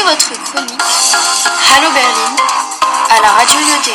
Retrouvez 0.00 0.34
votre 0.34 0.42
chronique 0.44 0.80
Hallo 1.68 1.88
Berlin 1.92 2.36
à 3.10 3.20
la 3.22 3.30
radio 3.32 3.58
Lyoté. 3.60 3.94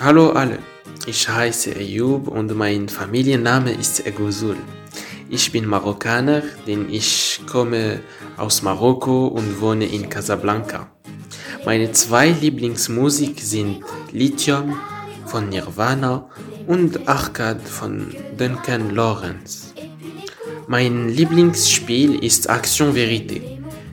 Hallo 0.00 0.32
alle, 0.32 0.58
ich 1.06 1.28
heiße 1.28 1.76
Ayub 1.76 2.28
und 2.28 2.54
mein 2.54 2.88
Familienname 2.88 3.72
ist 3.72 4.06
Egosul. 4.06 4.56
Ich 5.30 5.52
bin 5.52 5.66
Marokkaner, 5.66 6.42
denn 6.66 6.92
ich 6.92 7.40
komme 7.50 8.00
aus 8.36 8.62
Marokko 8.62 9.28
und 9.28 9.60
wohne 9.60 9.86
in 9.86 10.08
Casablanca. 10.08 10.90
Meine 11.64 11.92
zwei 11.92 12.30
Lieblingsmusik 12.30 13.40
sind 13.40 13.82
Lithium 14.12 14.78
von 15.26 15.48
Nirvana 15.48 16.28
und 16.68 17.08
Arcade 17.08 17.60
von 17.64 18.14
Duncan 18.36 18.94
Lawrence. 18.94 19.72
Mein 20.66 21.08
Lieblingsspiel 21.08 22.22
ist 22.22 22.46
Action 22.46 22.94
Verité, 22.94 23.40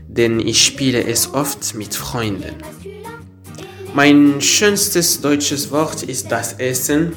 denn 0.09 0.41
ich 0.41 0.61
spiele 0.65 1.05
es 1.05 1.33
oft 1.33 1.73
mit 1.73 1.95
Freunden. 1.95 2.55
Mein 3.93 4.41
schönstes 4.41 5.21
deutsches 5.21 5.71
Wort 5.71 6.03
ist 6.03 6.29
das 6.29 6.53
Essen. 6.59 7.13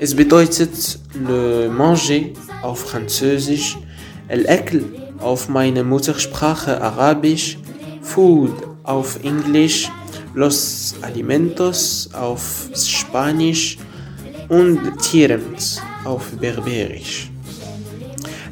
Es 0.00 0.16
bedeutet 0.16 0.98
le 1.28 1.68
manger 1.68 2.30
auf 2.62 2.80
Französisch, 2.80 3.76
el 4.28 4.46
Ekel 4.48 4.82
auf 5.18 5.50
meine 5.50 5.84
Muttersprache 5.84 6.80
Arabisch, 6.80 7.58
Food 8.00 8.54
auf 8.82 9.22
Englisch, 9.22 9.90
los 10.34 10.94
alimentos 11.02 12.08
auf 12.14 12.70
Spanisch 12.74 13.76
und 14.52 14.98
Tierens 14.98 15.80
auf 16.04 16.30
Berberisch. 16.32 17.30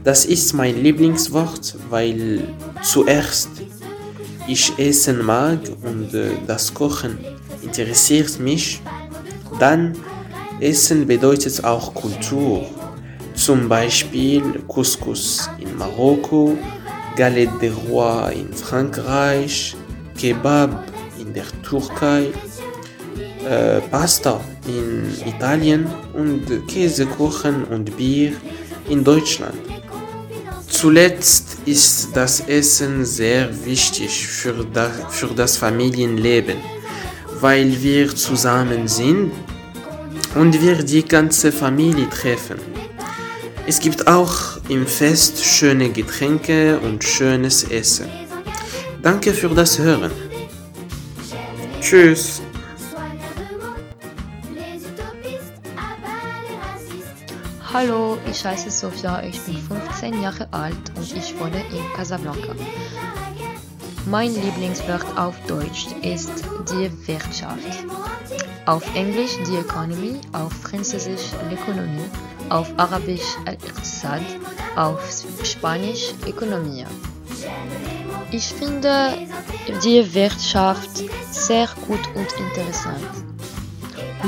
Das 0.02 0.24
ist 0.24 0.54
mein 0.54 0.82
Lieblingswort, 0.82 1.76
weil 1.90 2.40
zuerst 2.82 3.50
ich 4.48 4.72
Essen 4.78 5.22
mag 5.22 5.58
und 5.82 6.14
äh, 6.14 6.30
das 6.46 6.72
Kochen 6.72 7.18
interessiert 7.62 8.40
mich, 8.40 8.80
dann 9.58 9.94
Essen 10.58 11.06
bedeutet 11.06 11.62
auch 11.64 11.92
Kultur. 11.92 12.64
Zum 13.34 13.68
Beispiel 13.68 14.42
Couscous 14.68 15.50
in 15.58 15.76
Marokko, 15.76 16.56
Galette 17.14 17.58
des 17.60 17.74
Rois 17.86 18.30
in 18.30 18.50
Frankreich, 18.54 19.76
Kebab 20.16 20.82
in 21.20 21.34
der 21.34 21.44
Türkei, 21.62 22.28
äh, 23.48 23.80
Pasta 23.90 24.40
in 24.66 25.10
Italien 25.26 25.86
und 26.12 26.66
Käsekuchen 26.68 27.64
und 27.64 27.96
Bier 27.96 28.32
in 28.88 29.02
Deutschland. 29.04 29.58
Zuletzt 30.68 31.58
ist 31.66 32.10
das 32.14 32.40
Essen 32.40 33.04
sehr 33.04 33.48
wichtig 33.64 34.26
für 34.26 34.64
das, 34.72 34.92
für 35.10 35.28
das 35.28 35.56
Familienleben, 35.56 36.56
weil 37.40 37.82
wir 37.82 38.14
zusammen 38.14 38.88
sind 38.88 39.32
und 40.34 40.60
wir 40.62 40.82
die 40.82 41.04
ganze 41.04 41.52
Familie 41.52 42.08
treffen. 42.08 42.56
Es 43.66 43.78
gibt 43.78 44.06
auch 44.06 44.58
im 44.68 44.86
Fest 44.86 45.44
schöne 45.44 45.90
Getränke 45.90 46.78
und 46.80 47.04
schönes 47.04 47.64
Essen. 47.64 48.08
Danke 49.02 49.32
für 49.32 49.48
das 49.50 49.78
Hören. 49.78 50.10
Tschüss. 51.80 52.42
Hallo, 57.72 58.18
ich 58.28 58.44
heiße 58.44 58.68
Sofia, 58.68 59.22
ich 59.22 59.40
bin 59.42 59.56
15 59.56 60.20
Jahre 60.20 60.48
alt 60.50 60.74
und 60.96 61.16
ich 61.16 61.38
wohne 61.38 61.62
in 61.70 61.92
Casablanca. 61.94 62.52
Mein 64.06 64.34
Lieblingswort 64.34 65.06
auf 65.16 65.36
Deutsch 65.46 65.86
ist 66.02 66.32
die 66.68 66.90
Wirtschaft. 67.06 67.86
Auf 68.66 68.82
Englisch 68.96 69.38
die 69.46 69.58
Economy, 69.58 70.20
auf 70.32 70.52
Französisch 70.52 71.30
l'Economie, 71.48 72.10
auf 72.48 72.68
Arabisch 72.76 73.36
al-Iqtisad, 73.46 74.22
auf 74.74 75.00
Spanisch 75.44 76.12
Economia. 76.26 76.88
Ich 78.32 78.46
finde 78.46 79.28
die 79.84 80.12
Wirtschaft 80.12 81.04
sehr 81.30 81.68
gut 81.86 82.04
und 82.16 82.32
interessant. 82.32 83.29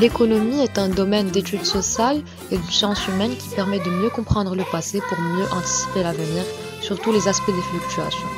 L'économie 0.00 0.62
est 0.62 0.78
un 0.78 0.88
domaine 0.88 1.30
d'études 1.30 1.66
sociales 1.66 2.22
et 2.50 2.56
de 2.56 2.70
sciences 2.70 3.06
humaines 3.08 3.36
qui 3.36 3.54
permet 3.54 3.78
de 3.78 3.91
mieux 3.91 4.08
comprendre 4.08 4.56
le 4.56 4.64
passé 4.72 5.00
pour 5.06 5.20
mieux 5.20 5.44
anticiper 5.53 6.03
l'avenir 6.03 6.44
sur 6.80 6.98
tous 6.98 7.12
les 7.12 7.28
aspects 7.28 7.54
des 7.54 7.62
fluctuations. 7.70 8.28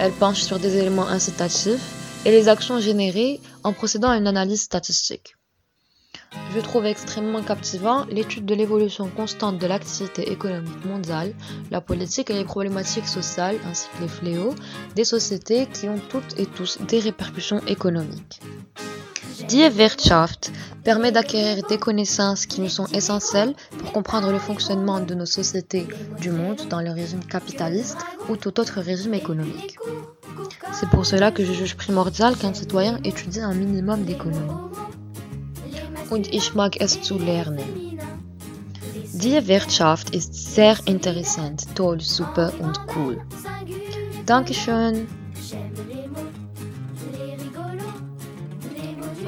Elle 0.00 0.10
penche 0.12 0.40
sur 0.40 0.58
des 0.58 0.76
éléments 0.76 1.06
incitatifs 1.06 1.80
et 2.24 2.32
les 2.32 2.48
actions 2.48 2.80
générées 2.80 3.40
en 3.62 3.72
procédant 3.72 4.10
à 4.10 4.16
une 4.16 4.26
analyse 4.26 4.62
statistique. 4.62 5.36
Je 6.52 6.60
trouve 6.60 6.86
extrêmement 6.86 7.42
captivant 7.42 8.04
l'étude 8.06 8.44
de 8.44 8.54
l'évolution 8.54 9.08
constante 9.08 9.58
de 9.58 9.66
l'activité 9.66 10.32
économique 10.32 10.84
mondiale, 10.84 11.34
la 11.70 11.80
politique 11.80 12.30
et 12.30 12.34
les 12.34 12.44
problématiques 12.44 13.08
sociales 13.08 13.58
ainsi 13.66 13.86
que 13.94 14.02
les 14.02 14.08
fléaux 14.08 14.54
des 14.96 15.04
sociétés 15.04 15.66
qui 15.72 15.88
ont 15.88 16.00
toutes 16.08 16.38
et 16.40 16.46
tous 16.46 16.78
des 16.88 16.98
répercussions 16.98 17.60
économiques. 17.66 18.40
Die 19.52 19.76
Wirtschaft 19.76 20.50
permet 20.82 21.12
d'acquérir 21.12 21.62
des 21.66 21.76
connaissances 21.76 22.46
qui 22.46 22.62
nous 22.62 22.70
sont 22.70 22.86
essentielles 22.86 23.54
pour 23.78 23.92
comprendre 23.92 24.32
le 24.32 24.38
fonctionnement 24.38 24.98
de 24.98 25.14
nos 25.14 25.26
sociétés 25.26 25.86
du 26.22 26.30
monde 26.30 26.62
dans 26.70 26.80
le 26.80 26.90
régime 26.90 27.22
capitaliste 27.22 27.98
ou 28.30 28.36
tout 28.36 28.58
autre 28.60 28.80
régime 28.80 29.12
économique. 29.12 29.76
C'est 30.72 30.88
pour 30.88 31.04
cela 31.04 31.30
que 31.32 31.44
je 31.44 31.52
juge 31.52 31.76
primordial 31.76 32.34
qu'un 32.34 32.54
citoyen 32.54 32.98
étudie 33.04 33.42
un 33.42 33.52
minimum 33.52 34.04
d'économie. 34.04 34.56
Und 36.10 36.28
ich 36.32 36.54
mag 36.54 36.80
es 36.80 37.02
zu 37.02 37.18
lernen. 37.18 37.98
Die 39.12 39.46
Wirtschaft 39.48 40.14
ist 40.14 40.34
sehr 40.54 40.78
interessant, 40.86 41.66
toll, 41.74 42.00
super 42.00 42.52
und 42.58 42.80
cool. 42.96 43.20
Dankeschön. 44.24 45.06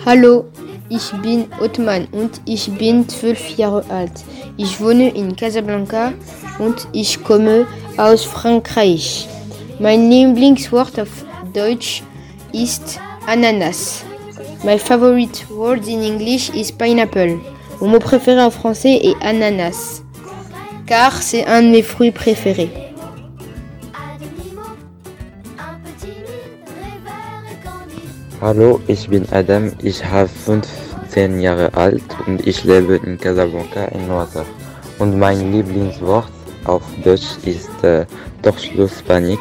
Hallo, 0.07 0.45
ich 0.91 1.13
bin 1.23 1.47
Othman 1.63 2.07
und 2.13 2.39
ich 2.45 2.71
bin 2.77 3.09
zwölf 3.09 3.57
Jahre 3.57 3.83
alt. 3.89 4.13
Ich 4.59 4.79
wohne 4.79 5.09
in 5.09 5.35
Casablanca 5.35 6.13
und 6.59 6.87
ich 6.93 7.25
komme 7.25 7.67
aus 7.97 8.23
Frankreich. 8.23 9.27
Mein 9.79 10.11
Lieblingswort 10.11 11.01
auf 11.01 11.09
Deutsch 11.55 12.03
ist 12.53 13.01
Ananas. 13.27 14.05
My 14.63 14.79
favorite 14.79 15.49
word 15.49 15.89
in 15.89 16.03
English 16.03 16.51
is 16.51 16.71
pineapple. 16.71 17.41
Mon 17.81 17.89
mot 17.89 17.99
préféré 17.99 18.43
en 18.43 18.51
français 18.51 19.01
est 19.03 19.17
ananas, 19.23 20.03
car 20.87 21.23
c'est 21.23 21.47
un 21.47 21.63
de 21.63 21.69
mes 21.69 21.83
fruits 21.83 22.13
préférés. 22.13 22.84
Hallo, 28.45 28.79
ich 28.89 29.09
bin 29.09 29.25
Adam, 29.31 29.73
ich 29.83 30.05
habe 30.05 30.29
15 30.29 31.41
Jahre 31.41 31.73
alt 31.73 32.03
und 32.27 32.47
ich 32.47 32.63
lebe 32.65 32.97
in 32.97 33.17
Casablanca 33.17 33.87
in 33.87 34.07
Noiseur. 34.07 34.45
Und 34.99 35.19
mein 35.19 35.51
Lieblingswort 35.51 36.29
auf 36.67 36.83
Deutsch 37.03 37.39
ist 37.47 37.71
äh, 37.83 38.05
Torschlusspanik. 38.43 39.41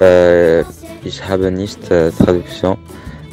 Äh, 0.00 0.62
ich 1.04 1.22
habe 1.28 1.52
nicht 1.52 1.88
äh, 1.92 2.10
Traduction. 2.10 2.76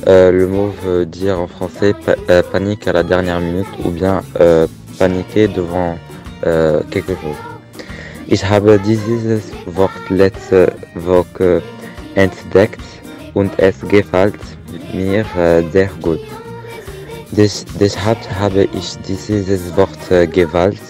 Euh, 0.05 0.29
le 0.31 0.45
mot 0.45 0.71
veut 0.83 1.07
dire 1.07 1.39
en 1.39 1.47
français 1.47 1.95
pa 2.05 2.13
euh, 2.29 2.43
panique 2.43 2.87
à 2.87 2.93
la 2.93 3.01
dernière 3.01 3.39
minute 3.39 3.73
ou 3.83 3.89
bien 3.89 4.21
euh, 4.39 4.67
paniquer 4.99 5.47
devant 5.47 5.97
euh, 6.45 6.81
quelque 6.91 7.13
chose. 7.13 7.41
Ich 8.27 8.47
habe 8.47 8.77
dieses 8.77 9.51
Wort 9.65 10.11
letzte 10.11 10.71
Woche 10.93 11.63
entdeckt 12.13 12.81
und 13.33 13.49
es 13.57 13.81
gefällt 13.87 14.39
mir 14.93 15.25
äh, 15.37 15.63
sehr 15.71 15.89
gut. 16.01 16.19
Des, 17.31 17.65
deshalb 17.79 18.19
habe 18.39 18.67
ich 18.73 18.97
dieses 19.07 19.75
Wort 19.75 20.11
äh, 20.11 20.27
gewählt, 20.27 20.81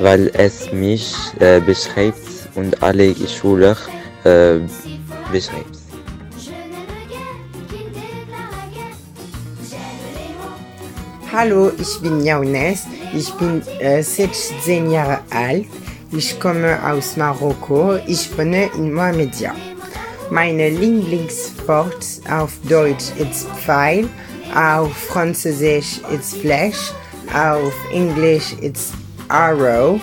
weil 0.00 0.30
es 0.34 0.72
mich 0.72 1.14
äh, 1.40 1.60
beschreibt 1.60 2.18
und 2.54 2.82
alle 2.82 3.14
Schüler 3.28 3.76
äh, 4.24 4.58
beschreibt. 5.32 5.80
Hallo, 11.32 11.70
ich 11.78 12.00
bin 12.00 12.24
Jaunes, 12.24 12.86
ich 13.14 13.30
bin 13.34 13.62
äh, 13.78 14.02
16 14.02 14.90
Jahre 14.90 15.20
alt, 15.30 15.66
ich 16.10 16.40
komme 16.40 16.76
aus 16.84 17.16
Marokko, 17.16 17.98
ich 18.06 18.36
wohne 18.36 18.68
in 18.76 18.92
Mohammedia. 18.92 19.54
Meine 20.30 20.70
Lieblingswort 20.70 22.06
auf 22.30 22.52
Deutsch 22.68 23.10
ist 23.18 23.48
Pfeil, 23.64 24.08
auf 24.54 24.92
Französisch 24.96 26.00
ist 26.14 26.36
Flash, 26.36 26.92
auf 27.34 27.74
Englisch 27.92 28.52
ist 28.60 28.92
Arrow, 29.28 30.00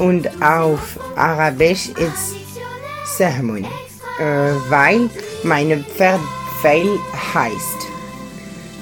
und 0.00 0.28
auf 0.42 0.98
Arabisch 1.14 1.88
ist 1.90 2.34
Sahmun, 3.16 3.64
euh, 4.20 4.54
weil 4.68 5.08
meine 5.44 5.78
Pferd 5.78 6.20
Pfeil 6.60 6.88
heißt. 7.32 7.86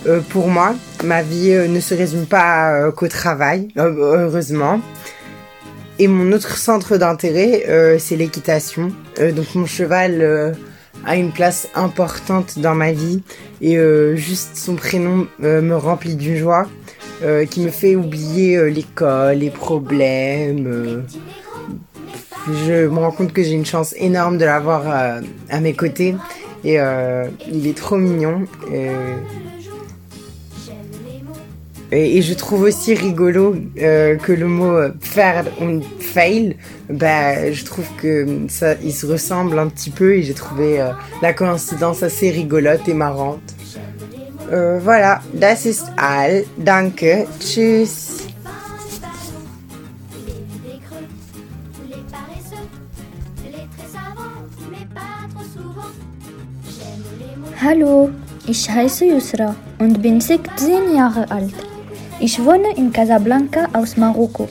Euh, 0.06 0.22
pour 0.30 0.48
moi, 0.48 0.74
ma 1.04 1.22
vie 1.22 1.52
euh, 1.52 1.68
ne 1.68 1.80
se 1.80 1.94
résume 1.94 2.24
pas 2.24 2.72
euh, 2.72 2.92
qu'au 2.92 3.08
travail, 3.08 3.68
euh, 3.76 4.26
heureusement. 4.26 4.80
Et 5.98 6.06
mon 6.08 6.32
autre 6.32 6.56
centre 6.56 6.96
d'intérêt, 6.96 7.64
euh, 7.68 7.98
c'est 7.98 8.16
l'équitation. 8.16 8.92
Euh, 9.18 9.32
donc 9.32 9.54
mon 9.56 9.66
cheval 9.66 10.56
a 11.08 11.16
une 11.16 11.32
place 11.32 11.68
importante 11.74 12.58
dans 12.58 12.74
ma 12.74 12.92
vie 12.92 13.22
et 13.62 13.78
euh, 13.78 14.14
juste 14.14 14.56
son 14.56 14.74
prénom 14.74 15.26
euh, 15.42 15.62
me 15.62 15.74
remplit 15.74 16.16
d'une 16.16 16.36
joie 16.36 16.66
euh, 17.22 17.46
qui 17.46 17.60
me 17.60 17.70
fait 17.70 17.96
oublier 17.96 18.70
l'école, 18.70 19.38
les 19.38 19.50
problèmes. 19.50 21.04
je 22.46 22.86
me 22.86 22.98
rends 22.98 23.10
compte 23.10 23.32
que 23.32 23.42
j'ai 23.42 23.52
une 23.52 23.66
chance 23.66 23.94
énorme 23.96 24.36
de 24.36 24.44
l'avoir 24.44 25.22
à 25.48 25.60
mes 25.60 25.72
côtés 25.72 26.14
et 26.64 26.76
il 27.50 27.66
est 27.66 27.76
trop 27.76 27.96
mignon. 27.96 28.44
Et, 31.90 32.22
je 32.22 32.34
trouve 32.34 32.62
aussi 32.62 32.94
rigolo 32.94 33.56
euh, 33.80 34.16
que 34.16 34.32
le 34.32 34.46
mot 34.46 34.76
euh, 34.76 34.90
faire 35.00 35.46
und 35.60 35.82
fail, 36.00 36.56
bah, 36.90 37.50
je 37.52 37.64
trouve 37.64 37.86
que 38.00 38.26
ça, 38.48 38.74
il 38.82 38.92
se 38.92 39.06
ressemble 39.06 39.58
un 39.58 39.68
petit 39.68 39.90
peu 39.90 40.14
et 40.16 40.22
j'ai 40.22 40.34
trouvé 40.34 40.80
euh, 40.80 40.90
la 41.22 41.32
coïncidence 41.32 42.02
assez 42.02 42.30
rigolote 42.30 42.86
et 42.88 42.94
marrante. 42.94 43.40
Euh, 44.50 44.78
voilà, 44.78 45.20
das 45.34 45.66
ist 45.66 45.86
all. 45.96 46.44
Danke. 46.56 47.26
Tschüss. 47.38 48.26
Hallo, 57.60 58.10
ich 58.46 58.70
heiße 58.70 59.04
Yusra 59.04 59.54
und 59.78 60.00
bin 60.00 60.20
17 60.20 60.94
Jahre 60.96 61.30
alt. 61.30 61.67
Ich 62.19 62.43
wohne 62.43 62.75
in 62.75 62.91
Casablanca 62.91 63.67
aus 63.73 63.97
Marokko. 63.97 64.47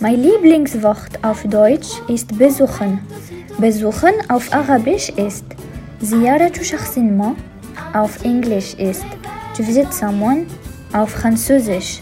Mein 0.00 0.22
Lieblingswort 0.22 1.22
auf 1.22 1.42
Deutsch 1.44 1.90
ist 2.08 2.36
besuchen. 2.38 3.00
Besuchen 3.58 4.14
auf 4.28 4.52
Arabisch 4.52 5.10
ist 5.10 5.44
زيارة 6.02 6.62
شخص 6.62 6.98
ما, 6.98 7.34
auf 7.94 8.24
Englisch 8.24 8.74
ist 8.74 9.04
to 9.54 9.62
visit 9.62 9.92
someone, 9.92 10.46
auf 10.94 11.10
Französisch 11.10 12.00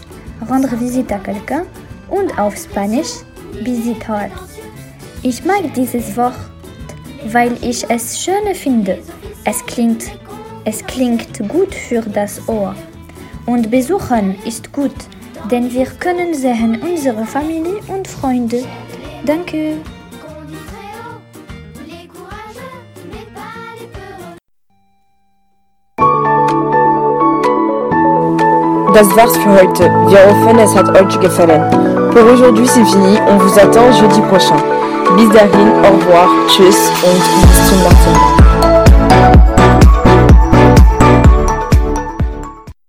rendre 0.49 0.79
visite 0.79 1.11
à 1.15 1.19
quelqu'un 1.19 1.65
und 2.09 2.37
auf 2.39 2.55
Spanisch 2.55 3.13
visitar. 3.61 4.29
Ich 5.21 5.43
mag 5.43 5.73
dieses 5.75 6.15
Wort, 6.15 6.39
weil 7.33 7.53
ich 7.61 7.89
es 7.89 8.21
schön 8.23 8.55
finde. 8.55 8.99
Es 9.43 9.65
klingt, 9.65 10.03
es 10.63 10.85
klingt 10.85 11.37
gut 11.49 11.75
für 11.75 12.01
das 12.01 12.47
Ohr. 12.47 12.73
Und 13.46 13.70
besuchen 13.70 14.36
ist 14.44 14.72
gut, 14.72 14.94
denn 15.50 15.70
wir 15.72 15.86
können 15.86 16.34
sehen 16.34 16.80
unsere 16.82 17.26
Familie 17.26 17.80
und 17.88 18.08
Freunde. 18.08 18.64
Danke. 19.24 19.76
Das 28.94 29.08
war's 29.16 29.36
für 29.38 29.50
heute. 29.50 29.84
Wir 30.08 30.20
hoffen, 30.24 30.58
es 30.60 30.74
hat 30.74 30.88
euch 30.88 31.18
gefallen. 31.18 31.60
Pour 32.12 32.24
aujourd'hui, 32.32 32.66
c'est 32.66 32.84
fini. 32.84 33.18
On 33.28 33.36
vous 33.38 33.58
attend 33.58 33.90
jeudi 33.90 34.20
prochain. 34.28 34.56
Bis 35.16 35.28
dahin, 35.30 35.72
au 35.82 35.96
revoir, 35.96 36.28
tschüss 36.46 36.90
und 37.02 37.20
bis 37.50 37.68
zum 37.68 37.78
nächsten 37.82 38.12
Mal. 38.12 38.33